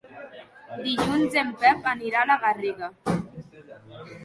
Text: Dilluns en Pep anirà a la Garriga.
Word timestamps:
Dilluns 0.85 1.37
en 1.43 1.51
Pep 1.65 1.87
anirà 1.93 2.23
a 2.25 2.29
la 2.33 2.39
Garriga. 2.47 2.91